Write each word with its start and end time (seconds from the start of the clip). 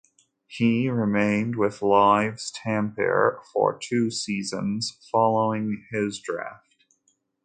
He 0.47 0.89
remained 0.89 1.55
with 1.57 1.79
Ilves 1.81 2.51
Tampere 2.55 3.39
for 3.53 3.77
two 3.77 4.09
seasons 4.09 4.97
following 5.11 5.85
his 5.91 6.17
draft. 6.19 6.87